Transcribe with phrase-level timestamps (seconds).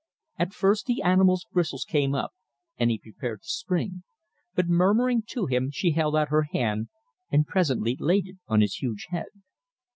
[0.39, 2.33] At first the animal's bristles came up,
[2.75, 4.01] and he prepared to spring,
[4.55, 6.87] but murmuring to him, she held out her hand,
[7.29, 9.29] and presently laid it on his huge head.